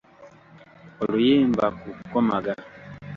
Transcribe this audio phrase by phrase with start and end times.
[1.03, 2.53] Oluyimba ku kukomaga.